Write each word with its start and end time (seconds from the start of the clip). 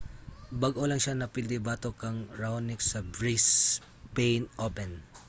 bag-o 0.61 0.83
lang 0.87 1.01
siya 1.01 1.15
napildi 1.21 1.57
batok 1.67 1.95
kang 2.01 2.19
raonic 2.39 2.79
sa 2.91 2.99
brisbane 3.15 4.45
open 4.67 4.91